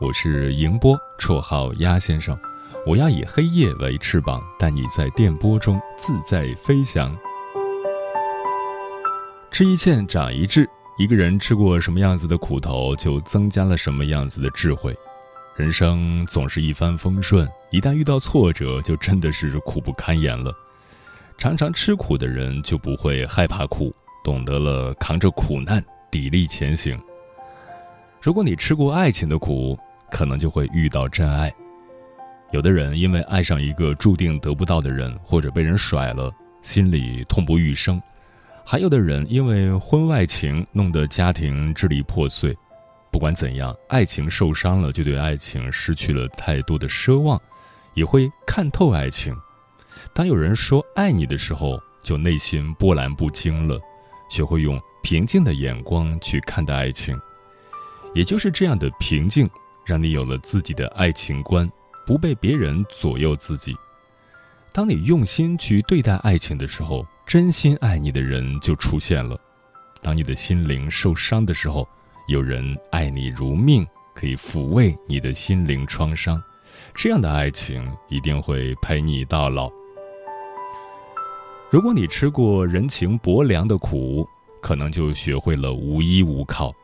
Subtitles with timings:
[0.00, 2.36] 我是迎波，绰号鸭先生。
[2.84, 7.16] 我要以黑夜为翅膀，带你在电波中自在飞翔。
[9.52, 14.92] 吃一堑长一智，一个人吃过什么样子的苦头，就增加了什么样子的智慧。
[15.54, 20.52] 人生总是一帆风顺，一旦遇到挫折，就真的是苦不堪言了。
[21.38, 27.00] 常常吃苦的人就不会害怕苦，懂得了扛着苦难砥砺前行。
[28.24, 29.78] 如果你吃过爱情的苦，
[30.10, 31.52] 可能就会遇到真爱。
[32.52, 38.00] 有的人因为爱上一个注定得不到的人，或者被人甩了，心里痛不欲生；
[38.64, 42.56] 还有的人因为婚外情弄得家庭支离破碎。
[43.10, 47.38] 不管怎样，爱情受伤了，就对爱情失去了太多的奢望，
[47.92, 49.36] 也会看透爱情。
[50.14, 53.78] 当有人说爱你的时候，就内心波澜不惊了，
[54.30, 57.14] 学会用平静的眼光去看待爱情。
[58.14, 59.48] 也就是这样的平静，
[59.84, 61.70] 让你有了自己的爱情观，
[62.06, 63.76] 不被别人左右自己。
[64.72, 69.38] 当你用心去对待爱情的时候，真心爱你的人就出现了。
[70.02, 71.88] 当你的心灵受伤的时候，
[72.28, 76.42] 有人爱你如命，可以抚慰你的心灵创伤。
[76.94, 79.70] 这样的爱情一定会陪你到老。
[81.70, 84.26] 如果你吃过人情薄凉的苦，
[84.60, 86.74] 可能就学会了无依无靠。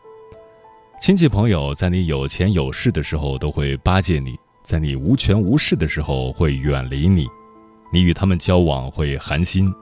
[1.00, 7.26] 亲戚朋友在你有钱有势的时候都会巴结你，在你无权无势的时候会远离你，
[7.90, 9.72] 你与他们交往会寒心。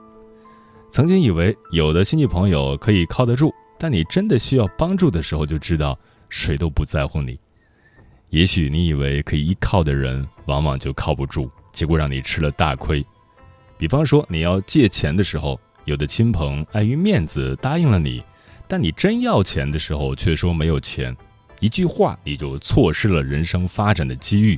[0.89, 7.37] 曾经以为有的亲戚朋友可以靠得住，但你真的需要帮助的时候，就知道谁都不在乎你。
[8.29, 13.05] 也许你以为可以依靠的人，往往就靠不住，结果让你吃了大亏。
[13.77, 18.23] 比方说，你要借钱的时候，有的亲朋碍于面子答应了你，
[18.69, 21.13] 但你真要钱的时候却说没有钱，
[21.59, 24.57] 一句话你就错失了人生发展的机遇。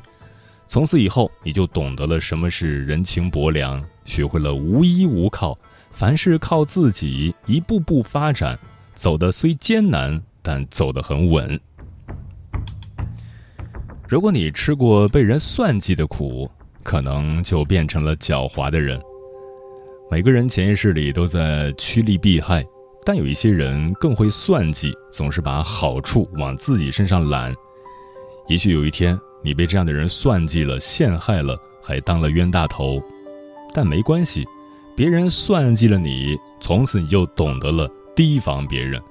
[0.67, 5.57] 从此以后，你就懂得了什么是人情薄凉，学会了无依无靠，
[5.91, 8.59] 凡事靠自己，一步步发展，
[8.93, 11.57] 走得虽艰难，但走得很稳。
[14.09, 16.51] 如果你吃过被人算计的苦，
[16.83, 19.01] 可能就变成了狡猾的人。
[20.09, 22.65] 每个人潜意识里都在趋利避害，
[23.03, 27.53] 但有一些人更会算计，总是把好处往自己身上揽。
[28.47, 33.01] 也许有一天你被这样的人算计了、陷害了，还当了冤大头，
[33.73, 34.45] 但没关系，
[34.95, 39.01] 别人算计了你，从此你就懂得了提防别人，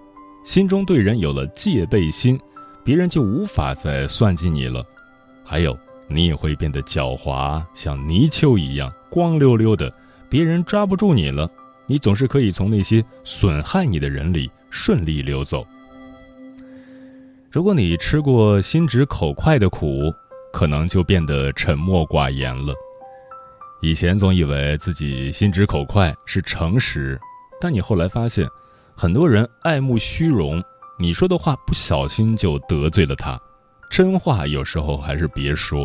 [0.45, 2.39] 心中对人有了戒备心，
[2.85, 4.85] 别人就无法再算计你了。
[5.45, 5.77] 还有，
[6.07, 9.93] 你也会变得狡猾，像泥鳅一样光溜溜的。
[10.29, 11.51] 别人抓不住你了，
[11.91, 15.67] 你总是可以从那些损害你的人里顺利溜走。
[17.51, 20.15] 如果你吃过心直口快的苦，
[20.53, 22.73] 可能就变得沉默寡言了。
[23.83, 27.21] 以前总以为自己心直口快是诚实，
[27.61, 28.47] 但你后来发现，
[28.95, 30.63] 很多人爱慕虚荣，
[30.97, 33.37] 你说的话不小心就得罪了他。
[33.91, 35.85] 真话有时候还是别说，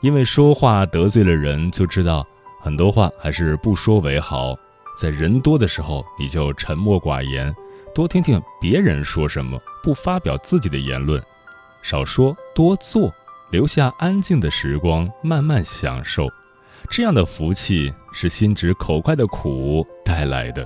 [0.00, 2.26] 因为说话得罪了人，就知道。
[2.62, 4.56] 很多话还是不说为好，
[5.02, 7.52] 在人多的时候，你就沉默寡言，
[7.92, 11.20] 多听听别人说什么，不发表自己的言论，
[11.82, 13.12] 少说多做，
[13.50, 16.28] 留下安静的时光，慢慢享受。
[16.88, 20.64] 这样的福气是心直口快的苦带来的。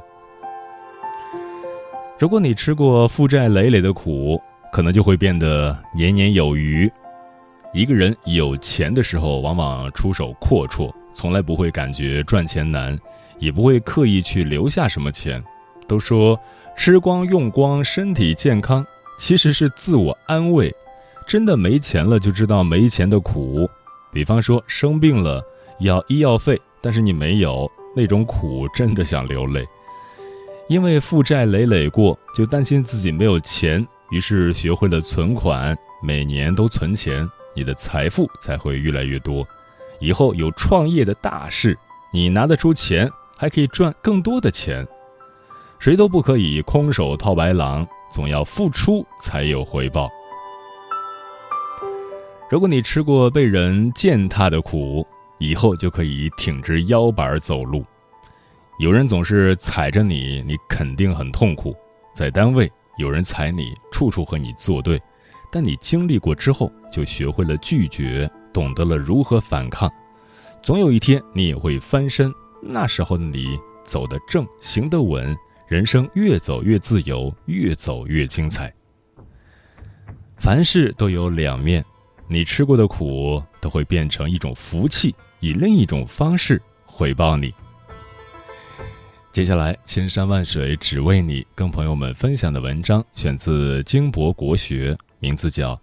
[2.18, 4.38] 如果你吃过负债累累的苦，
[4.70, 6.92] 可能就会变得年年有余。
[7.72, 10.92] 一个人有钱的时候，往往出手阔绰。
[11.14, 12.98] 从来不会感觉赚钱难，
[13.38, 15.42] 也不会刻意去留下什么钱。
[15.88, 16.38] 都说
[16.76, 18.84] 吃光用光身体健康，
[19.18, 20.74] 其实是自我安慰。
[21.26, 23.68] 真的没钱了，就知道没钱的苦。
[24.12, 25.42] 比方说生病了
[25.80, 29.64] 要医药费，但是你没有，那种苦真的想流泪。
[30.68, 39.46] 因为负债累累过，就担心自己没有钱，于是学会了存款，每年都存钱，你的财富才会越来越多。
[40.00, 41.78] 以后有创业的大事，
[42.12, 44.86] 你拿得出钱，还可以赚更多的钱。
[45.78, 50.10] 谁都不可以空手套白狼，总要付出才有回报。
[52.48, 55.06] 如果你吃过被人践踏的苦，
[55.38, 57.84] 以后就可以挺直腰板走路。
[58.78, 61.76] 有人总是踩着你，你肯定很痛苦。
[62.14, 65.00] 在单位，有人踩你，处处和你作对，
[65.50, 69.90] 但你经历过之后，就学会了拒绝，懂得了如何反抗。
[70.62, 72.32] 总有一天，你也会翻身。
[72.68, 75.36] 那时候的你，走得正，行得稳。
[75.68, 78.72] 人生越走越自由，越走越精彩。
[80.36, 81.84] 凡事都有两面，
[82.28, 87.52] 你吃过的苦都会变成一种福气，以另一种方式回报你。
[89.32, 95.74] 接下来，千山万水只为你，跟朋友们分享的文章选自金博国学，名字叫《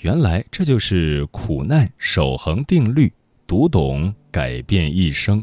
[0.00, 3.06] 原来这就是苦难守恒定律》，
[3.46, 5.40] 读懂改变一生。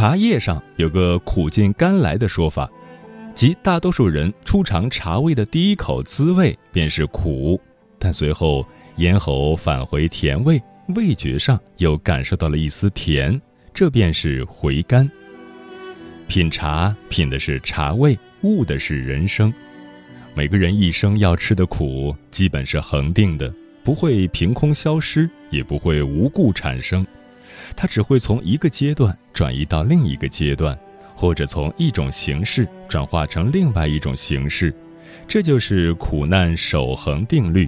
[0.00, 2.66] 茶叶上有个“苦尽甘来”的说法，
[3.34, 7.60] 即大多数人初尝茶味的第一口滋味便是苦，
[7.98, 8.66] 但随后
[8.96, 10.58] 咽喉返回甜味，
[10.96, 13.38] 味觉上又感受到了一丝甜，
[13.74, 15.06] 这便是回甘。
[16.26, 19.52] 品茶品的是茶味，悟的是人生。
[20.32, 23.52] 每个人一生要吃的苦，基本是恒定的，
[23.84, 27.06] 不会凭空消失，也不会无故产生。
[27.76, 30.78] 它只会从一个阶段转移到另一个阶段，
[31.16, 34.70] 或者从一种形式转化成另外一种形式，
[35.26, 37.66] 这就是苦难守恒定律。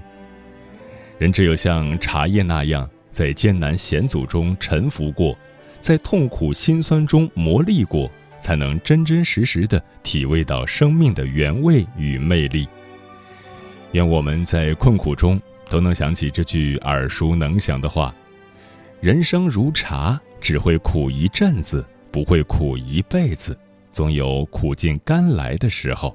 [1.17, 5.35] 人只有像茶叶那样，在艰难险阻中沉浮过，
[5.81, 12.69] 在痛苦辛酸中磨砺过，才能真真实实的体味到生命的原味与魅力。
[13.93, 15.41] 愿我们在困苦中
[15.71, 18.15] 都能想起这句耳熟能详的话。
[19.01, 23.57] 人生如茶，只会苦一阵子，不会苦一辈子，
[23.93, 26.15] 总有苦尽甘来的时候。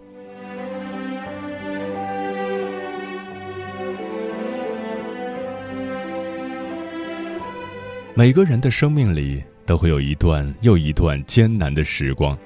[8.13, 12.37] 每个人的生命里都会有一段又一段艰难的时光，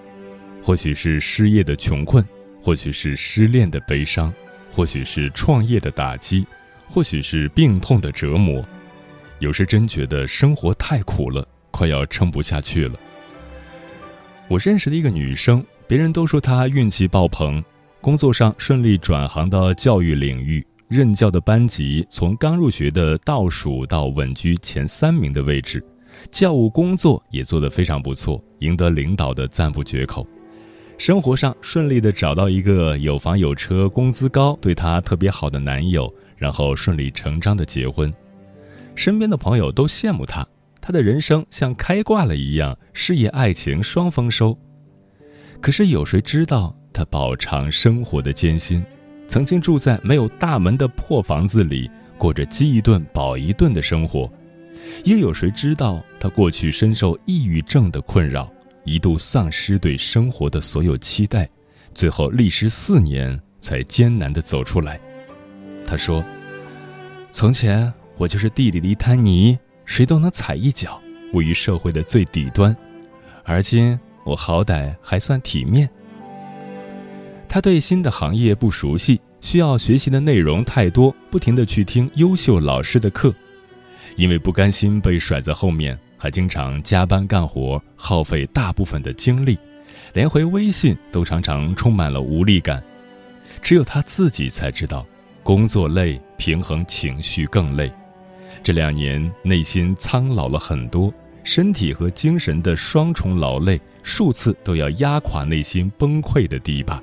[0.61, 2.23] 或许是失业的穷困，
[2.61, 4.31] 或许是失恋的悲伤，
[4.71, 6.45] 或许是创业的打击，
[6.87, 8.63] 或许是病痛的折磨。
[9.39, 12.99] 有时真觉得生活太苦了，快要撑不下去了。
[14.47, 17.63] 我认识的一个女生，别人都说她运气爆棚，
[18.01, 25.81] 工作上顺利转行到教育领域，任教的班级从刚入学的倒数到稳居前三名的位置，
[26.29, 30.27] 教务工作也做得非常不错，赢得领导的赞不绝口。
[30.97, 38.13] 生活上顺利的找到一个有房有车、工资高、对她特别好的男友，然后顺理成章的结婚。
[38.93, 40.45] 身边的朋友都羡慕他，
[40.81, 44.57] 他的人生像开挂了一样，事业爱情双丰收。
[45.61, 48.83] 可是有谁知道他饱尝生活的艰辛？
[49.27, 54.27] 曾经住在没有大门的破房子里，过着饥一顿饱一顿的生活。
[55.05, 58.51] 又有谁知道他过去深受抑郁症的困扰，
[58.83, 61.47] 一度丧失对生活的所有期待，
[61.93, 64.99] 最后历时四年才艰难地走出来。
[65.85, 66.23] 他说
[67.31, 69.57] ：“从前。”我就是地里的一滩泥，
[69.91, 71.01] 谁都能踩一脚，
[71.33, 72.73] 位于社会的最底端。
[73.43, 75.87] 而今我好歹还算体面。
[77.49, 83.35] 他对新的行业不熟悉，需要学习的内容太多，不停的去听优秀老师的课。
[84.15, 89.59] 因为不甘心被甩在后面，还经常加班干活，耗费大部分的精力，
[90.13, 92.81] 连回微信都常常充满了无力感。
[93.61, 95.05] 只有他自己才知道，
[95.43, 97.91] 工作累，平衡情绪更累。
[98.63, 101.11] 这两年，内心苍老了很多，
[101.43, 107.01] 身体和精神的双重劳累，数次都要压垮内心崩溃的堤坝。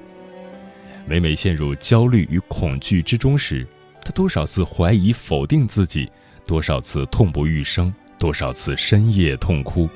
[1.05, 3.67] 每每陷入焦虑与恐惧之中时，
[4.05, 6.09] 他多少次怀疑、否定自己，
[6.47, 9.89] 多少次痛不欲生，多少次深夜痛哭。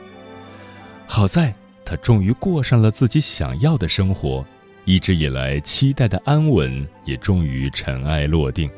[1.07, 1.54] 好在，
[1.85, 4.45] 他终于过上了自己想要的生活，
[4.85, 8.69] 一直以来期待的安稳也终于尘埃落定。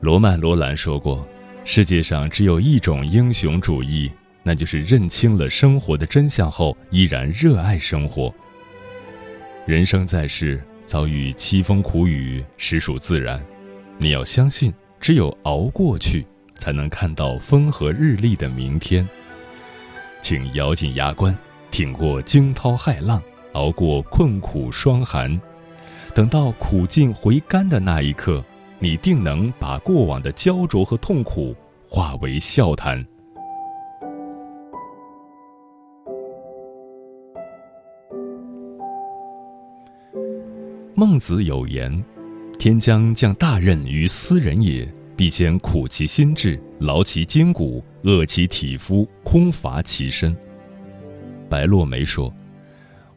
[0.00, 1.26] 罗曼·罗兰说过
[1.64, 4.10] ：“世界上只有一种英雄主义，
[4.42, 8.32] 那就是认清了生活的真相后，依然热爱生活。
[9.66, 13.38] 人生在世，遭遇凄风苦雨，实属自然。
[13.98, 19.06] 你要相信，只有熬过去，才能看到风和日丽的明天。
[20.22, 21.36] 请咬紧牙关。”
[21.70, 25.40] 挺过惊涛骇浪，熬过困苦霜寒，
[26.12, 28.44] 等到苦尽回甘的那一刻，
[28.82, 31.54] 你定能把过往的焦灼和痛苦
[31.86, 33.04] 化为笑谈。
[40.94, 42.02] 孟子有言
[42.58, 50.34] ：“天将降大任于斯人也，必先苦其心志，劳其筋骨，饿其体肤，空乏其身。”
[51.50, 52.32] 白落梅说：“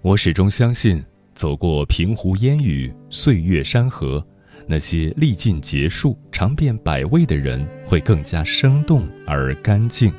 [0.02, 1.02] 我始终相信，
[1.34, 4.26] 走过平湖烟雨、岁月山河，
[4.68, 10.14] 那些历尽劫数、尝遍百味的人，会更加生动而干净。”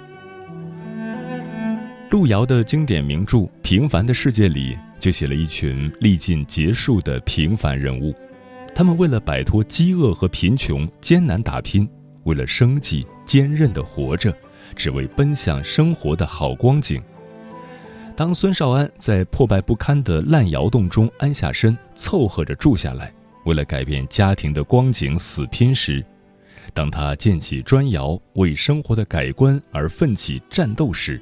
[2.10, 8.14] 路遥的经典名著《平凡的世界》里，就写了一群历尽劫数的平凡人物，
[8.72, 11.88] 他们为了摆脱饥饿和贫穷艰难打拼，
[12.24, 14.32] 为了生计坚韧的活着，
[14.76, 17.02] 只为奔向生活的好光景。
[18.16, 23.12] 当孙少安在破败不堪的烂窑洞中安下身，凑合着住下来，
[23.44, 26.02] 为了改变家庭的光景死拼时；
[26.72, 31.18] 当他建起砖窑，为生活的改观而奋起战斗时；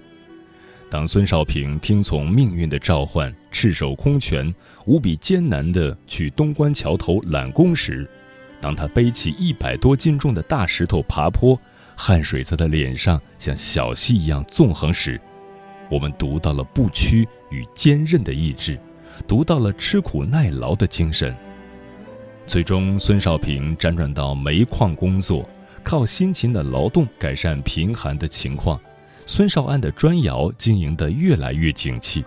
[0.88, 4.55] 当孙少平听从命运的召唤，赤手空拳、
[4.87, 8.07] 无比艰难地去东关桥头揽功时；
[8.61, 11.59] 当他背起一百多斤重的大石头爬坡，
[11.97, 15.21] 汗水在他脸上像小溪一样纵横时。
[15.91, 18.79] 我们读到了不屈与坚韧的意志，
[19.26, 21.35] 读到了吃苦耐劳的精神。
[22.47, 25.49] 最终，孙少平辗转到煤矿工作，
[25.83, 28.79] 靠辛勤的劳动改善贫寒的情况。
[29.25, 32.25] 孙少安的砖窑经营得越来越景气。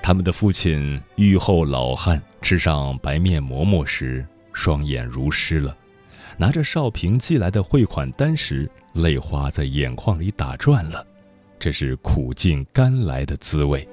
[0.00, 5.76] 他们的父亲愈后老汉吃上白面馍馍时，双眼如湿了；
[6.38, 11.04] 拿着少平寄来的汇款单时，泪花在眼眶里打转了。
[11.58, 13.86] 这是苦尽甘来的滋味。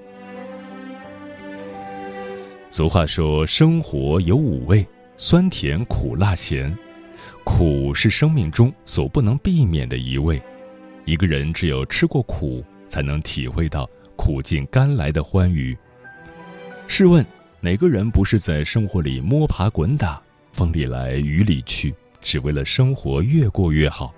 [2.74, 4.84] 俗话说：“生活有五味，
[5.15, 6.75] 酸甜苦辣咸。
[7.44, 10.42] 苦是生命中所不能避免的一味。
[11.06, 15.77] 一个人只有吃过苦，才能体会到苦尽甘来的欢愉。
[16.88, 17.24] 试问，
[17.60, 20.20] 哪个人不是在生活里摸爬滚打，
[20.51, 24.12] 风里来雨里去，只为了生活越过越好？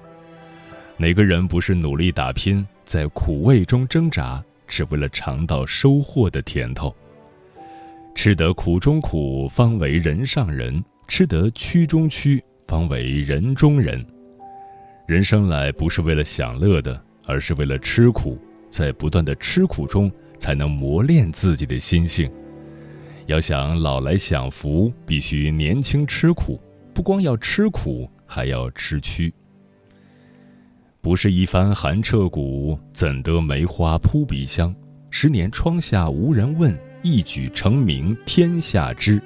[0.96, 2.66] 哪个人不是努力打拼？
[2.86, 6.96] 在苦味中挣扎，只为了尝到收获的甜头。
[8.16, 14.04] 吃得苦中苦，方为人上人；吃得屈中屈，方为人中人。
[15.06, 18.40] 人生来不是为了享乐的，而是为了吃苦。
[18.70, 22.32] 在不断的吃苦中，才能磨练自己的心性。
[23.28, 26.60] 要想老来享福，必须年轻吃苦。
[26.94, 29.32] 不光要吃苦，还要吃屈。
[31.02, 34.74] 不是一番寒彻骨，怎得梅花扑鼻香？
[35.12, 39.22] 十年窗下无人问，一举成名天下知。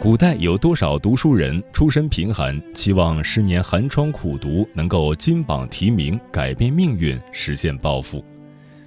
[0.00, 8.24] 古代有多少读书人出身贫寒，期望十年寒窗苦读能够金榜题名，改变命运，实现抱负？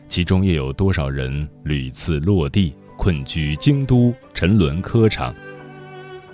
[0.10, 5.34] 其中又有多少人屡次落地，困居京都，沉沦科场？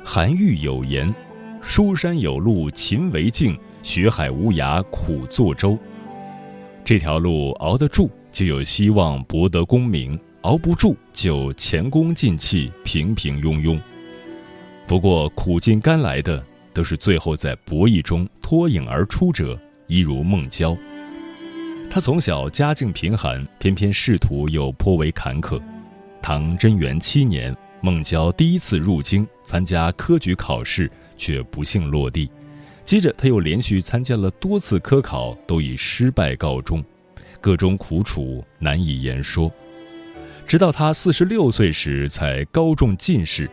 [0.03, 1.13] 韩愈有言
[1.62, 5.77] ：“书山有路勤为径。”学海无涯苦作舟，
[6.84, 13.79] 这条路熬得住，就有希望博得功名；熬不住，就前功尽弃，平平庸庸。
[14.88, 16.41] 不过，苦尽甘来的，
[16.74, 20.77] 都是最后在博弈中脱颖而出者，一如孟郊。
[21.89, 25.62] 他从小家境贫寒，偏偏仕途又颇为坎坷。
[26.22, 32.29] 唐贞元七年，孟郊第一次入京参加科举考试，却不幸落地。
[32.86, 36.84] 接着，他又连续参加了多次科考，都以失败告终，
[37.41, 39.51] 各种苦楚难以言说。
[40.48, 43.50] 直到他四十六岁时，才高中进士。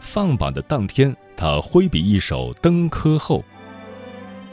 [0.00, 3.38] 放榜的当天，他挥笔一首《登科后》：“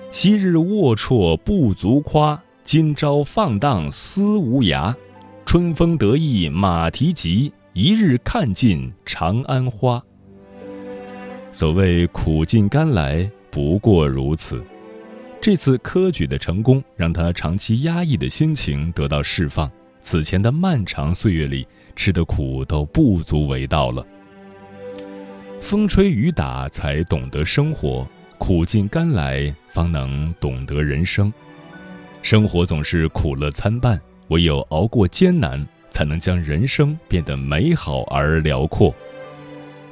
[0.10, 4.96] 昔日龌龊不足夸，今朝放荡思无涯。
[5.46, 10.02] 春风得意马蹄疾，一日看尽长安花。”
[11.52, 13.30] 所谓苦尽甘来。
[13.52, 14.64] 不过如此，
[15.40, 19.70] 这次科举的成功让他长期压抑的心情得到释放，
[20.04, 24.06] 此前的漫长岁月里吃的苦都不足为道了。
[25.60, 28.06] 风吹雨打才懂得生活，
[28.38, 31.34] 苦尽甘来方能懂得人生。
[32.22, 38.94] 生活总是苦乐参半，唯有熬过艰难，才能将人生变得美好而辽阔。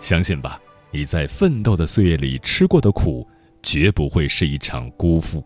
[0.02, 0.60] 相信吧，
[0.92, 3.26] 你在奋斗的岁月里吃过的苦，
[3.64, 5.42] 绝不会是一场辜负。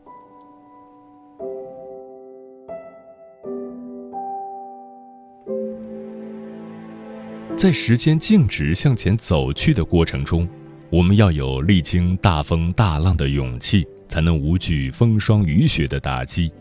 [7.58, 10.48] 在时间静止向前走去的过程中，
[10.90, 16.52] 我们要有历经大风大浪的勇气，才能无惧风霜雨雪的打击。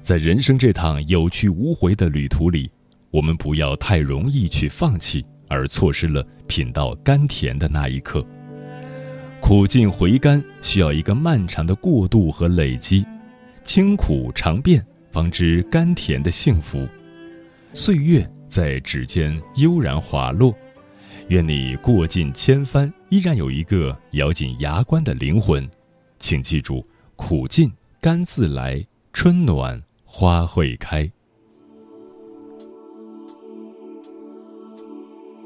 [0.00, 2.70] 在人生这趟有去无回的旅途里，
[3.10, 5.24] 我们不要太容易去放弃。
[5.48, 8.26] 而错失了品到甘甜的那一刻。
[9.38, 13.04] 苦尽回甘需要一个漫长的过渡和累积，
[13.62, 16.88] 清苦尝遍，方知甘甜的幸福。
[17.74, 20.54] 岁月在指尖悠然滑落，
[21.28, 25.66] 愿你过尽千帆，依然有一个咬紧牙关的灵魂。
[26.18, 31.10] 请记住，苦尽甘自来，春暖花会开。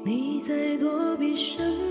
[0.03, 1.86] 你在躲避什么？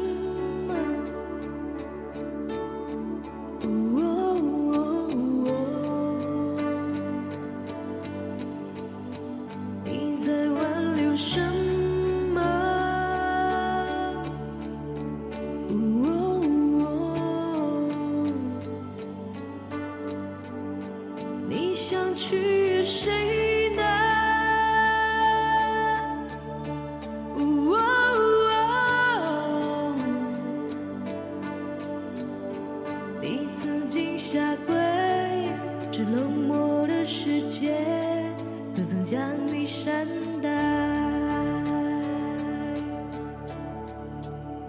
[38.88, 39.20] 曾将
[39.52, 40.06] 你善
[40.40, 40.48] 待，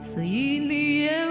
[0.02, 1.27] 所以你也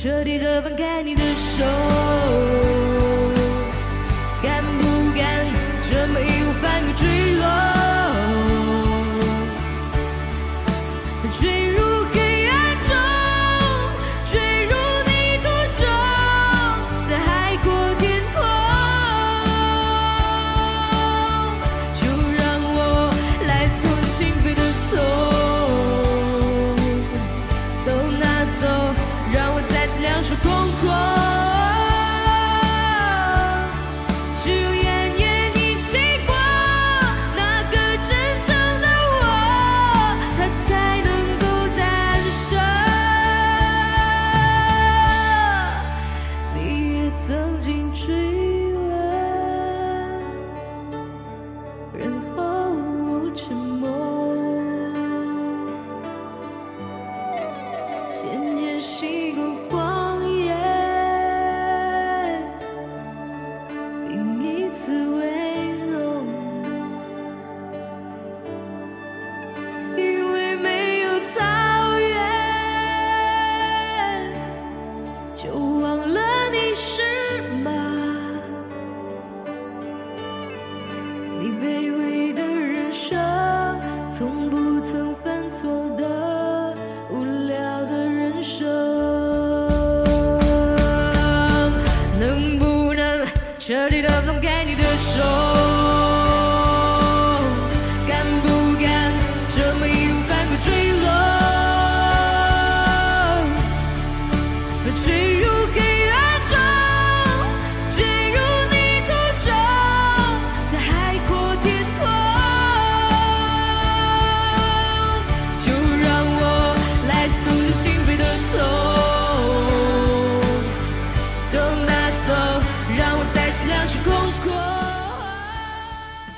[0.00, 2.17] 彻底的放开你的手。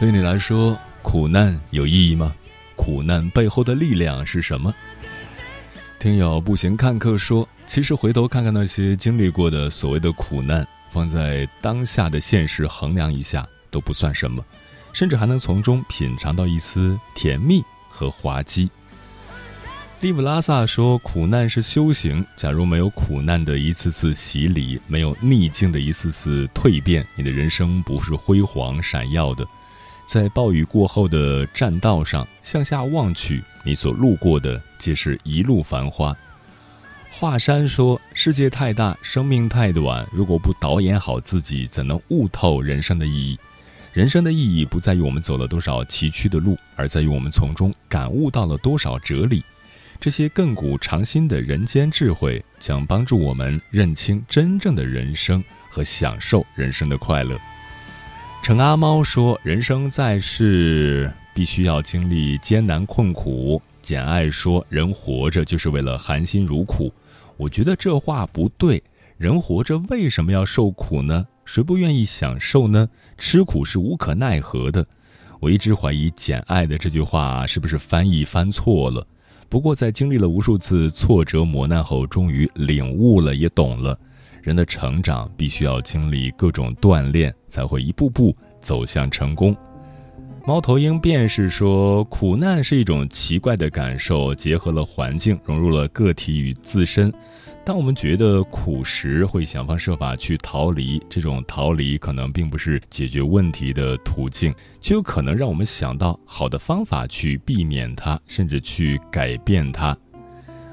[0.00, 2.34] 对你来说，苦难有意义吗？
[2.74, 4.74] 苦难背后的力量是什么？
[5.98, 14.42] 听友步行看客说，其实回头看看那些经历过的所谓的苦难，放在当下的现实衡量一下，都不算什么，
[14.94, 18.70] 甚至还能从中品尝到一丝甜蜜和滑稽。
[20.00, 22.24] 利布拉萨说：“苦难是修行。
[22.38, 29.46] 假如没有苦难的一次次洗礼，没有逆境的一次次蜕变，你的人生不是辉煌闪耀的。
[30.10, 36.16] 在暴雨过后的栈道上，向下望去，你所路过的皆是一路繁花。”
[37.12, 43.38] 华山说：“世界太大，生命太短，如果不导演好自己，怎能悟透人生的意义？
[43.92, 49.44] 人生的意义不在于我们走了多少崎岖的路，而在于我们从中感悟到了多少哲理。”
[50.00, 57.38] 这些亘古长新的人间智慧，将帮助我们认清真正的人生和享受人生的快乐。
[58.42, 66.90] 陈阿猫说：“人生在世，必须要经历艰难困苦。”简爱说：“人活着就是为了含辛茹苦。”
[67.36, 68.82] 我觉得这话不对。
[69.18, 71.26] 人活着为什么要受苦呢？
[71.44, 72.88] 谁不愿意享受呢？
[73.18, 74.84] 吃苦是无可奈何的。
[75.38, 79.06] 我一直怀疑简爱的这句话是不是翻译翻错了。
[79.50, 83.98] 不过，在经历了无数次挫折磨难后，终于领悟了，也懂了，
[84.42, 89.56] 人的成长必须要经历各种锻炼，才会一步步走向成功。
[90.46, 97.12] 猫头鹰便是说，苦难是一种奇怪的感受，结合了环境，融入了个体与自身。
[97.62, 101.00] 当我们觉得苦时，会想方设法去逃离。
[101.10, 109.96] 这种逃离可能并不是解决问题的途径，却有可能让我们想到好的方法去避免它，甚至去改变它。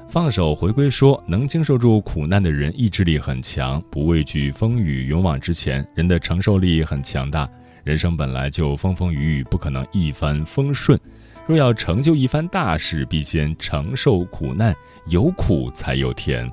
[0.08, 5.86] 放手回归说，能经受住苦难的人意志力很强，不畏惧风雨，勇往直前。
[5.94, 7.46] 人的承受力很强大。
[7.84, 10.98] 人生本来就风风雨雨，不可能一帆风顺。
[11.46, 14.74] 若要成就一番大事，必先承受苦难，
[15.08, 16.50] 有苦才有甜。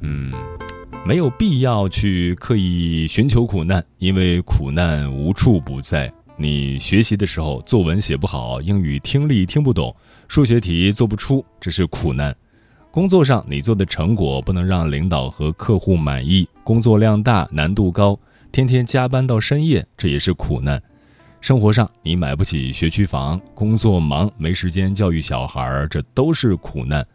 [0.00, 0.30] 嗯，
[1.06, 6.12] 没有必要去刻意寻求苦难，因为苦难无处不在。
[6.38, 9.94] 你学习的时候，作文写不好，英语听力听不懂，
[10.28, 12.32] 数学题做不出，这是苦难；
[12.90, 18.18] 工作上你做的成果不能让领导和客户满意，工作量大，难度高，
[18.50, 20.78] 天天加班到深夜，这也是苦难；
[21.40, 27.06] 生活上你买不起学区房，工作忙没时间教育小孩，这都是苦难。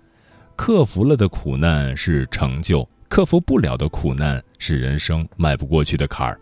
[0.56, 6.40] 克服了的苦难是成就，克服不了的苦难是人生迈不过去的坎儿。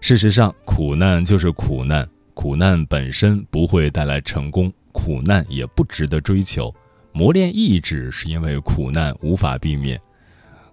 [0.00, 6.74] 事实上，苦难就是苦难，苦难本身不会带来成功，苦难也不值得追求。
[7.12, 10.00] 磨练意志是因为苦难无法避免，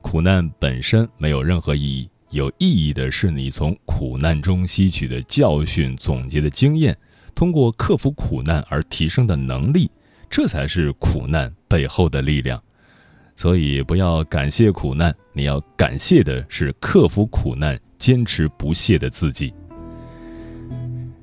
[0.01, 6.97] 苦难本身没有任何意义，有意义的是你从苦难中吸取的教训、总结的经验，
[7.36, 9.91] 通过克服苦难而提升的能力。
[10.29, 12.62] 这才是苦难背后的力量，
[13.36, 19.53] 所以不要感谢苦难，你要感谢的是克服苦难、坚持不懈的自己。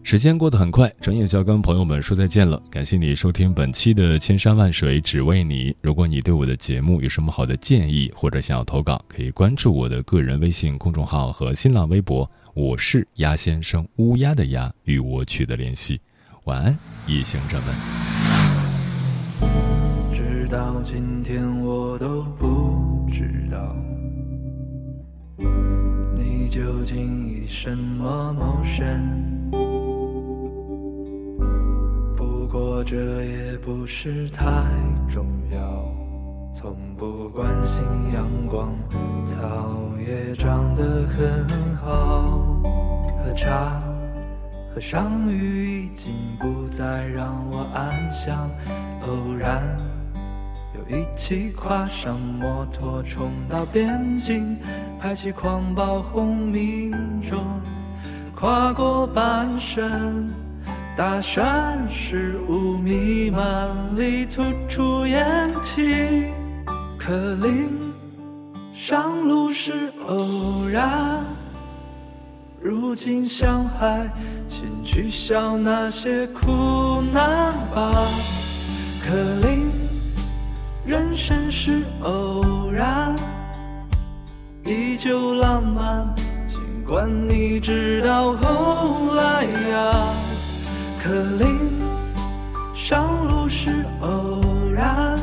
[0.08, 2.58] 时间过得很快，转眼就要跟朋友们说再见了。
[2.70, 5.70] 感谢你收听本期的《千山万水只为你》。
[5.82, 16.00] 如果你对我的节目有什么好的建议，或者想要投稿，可以关注我的个人微信公众号和新浪微博，我是鸭先生，乌鸦的鸭，与我取得联系。
[16.44, 17.66] 晚安，异行者们。
[20.14, 23.76] 直到今天，我都不知道
[26.16, 26.96] 你究竟
[27.28, 29.37] 以什么谋生。
[32.48, 34.44] 过这也不是太
[35.10, 35.84] 重要，
[36.54, 37.82] 从不关心
[38.14, 38.74] 阳光，
[39.22, 39.46] 草
[39.98, 42.62] 也长得很好。
[43.22, 43.82] 喝茶，
[44.74, 48.50] 喝上雨，已经不再让我安详。
[49.02, 49.62] 偶然
[50.74, 50.96] 又。
[50.96, 54.56] 一起跨上摩托，冲到边境，
[54.98, 57.38] 排起狂暴轰鸣中，
[58.34, 60.30] 跨过半生，
[60.98, 66.24] 大山是雾弥漫里吐出烟气。
[66.98, 67.70] 可林
[68.72, 71.24] 上路是偶然，
[72.60, 74.12] 如今向海，
[74.48, 77.92] 请取消那些苦难吧。
[79.00, 79.14] 可
[79.46, 79.70] 林。
[80.84, 83.14] 人生是偶然，
[84.64, 86.12] 依旧浪漫。
[86.48, 90.14] 尽管你知道后来呀，
[91.00, 91.70] 克林
[92.74, 94.42] 上路是偶
[94.74, 95.16] 然，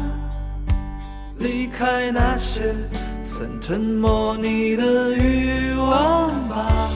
[1.37, 2.73] 离开那些
[3.21, 6.89] 曾吞没你的欲望吧。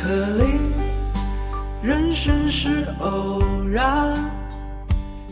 [0.00, 0.60] 克林，
[1.82, 4.14] 人生是偶然，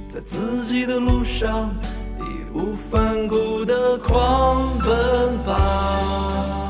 [0.08, 1.70] 在自己的路上
[2.18, 2.22] 义
[2.54, 6.63] 无反顾地狂奔吧。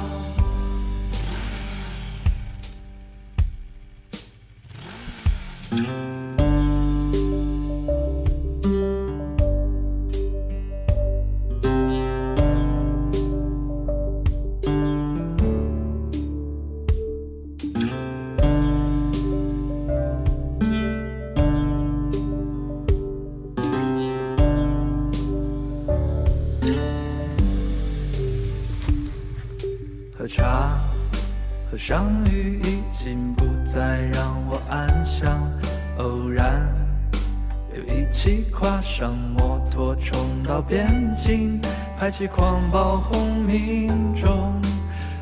[42.94, 44.54] 到轰鸣中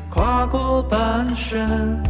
[0.07, 2.03] 跨过半生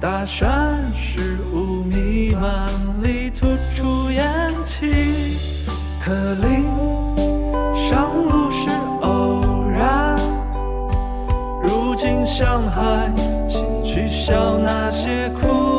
[0.00, 2.68] 大山湿雾弥漫
[3.00, 5.36] 里吐出烟气。
[6.00, 6.64] 可林
[7.76, 8.70] 上路是
[9.02, 10.18] 偶然
[11.62, 13.08] 如今向海
[13.48, 15.77] 请取笑那些苦。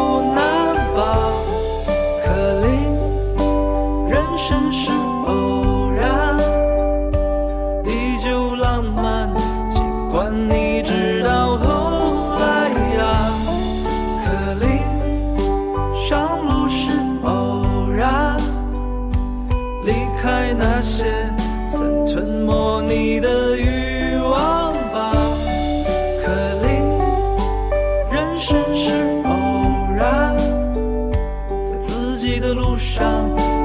[32.59, 33.58] 路上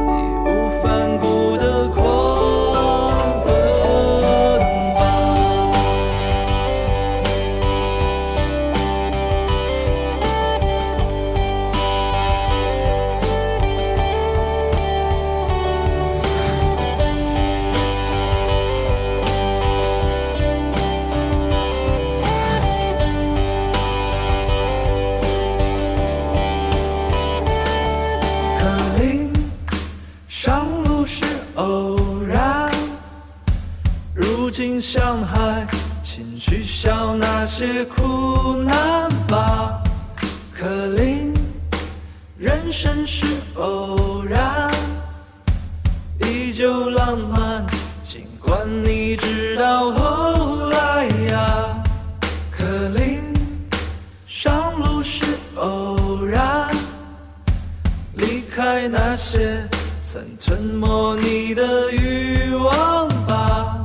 [58.88, 59.66] 那些
[60.02, 63.82] 曾吞没你的欲望吧，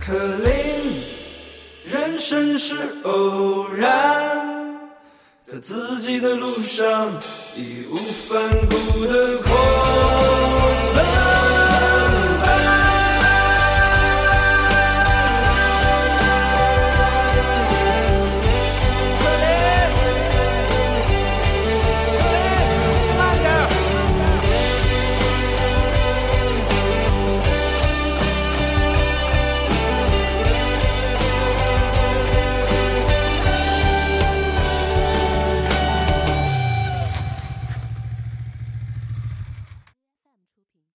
[0.00, 1.02] 可林。
[1.84, 4.80] 人生是偶然，
[5.46, 7.08] 在自己的路上
[7.56, 9.61] 义无反顾的狂。